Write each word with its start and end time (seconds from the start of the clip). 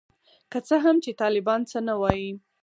که 0.51 0.59
څه 0.67 0.75
هم 0.83 0.95
چي 1.03 1.11
طالبان 1.21 1.61
څه 1.71 1.79
نه 1.87 1.93
وايي. 2.01 2.31